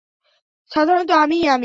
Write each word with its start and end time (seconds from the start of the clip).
সাধারণত, 0.71 1.11
আমি 1.15 1.37
আমিই। 1.37 1.51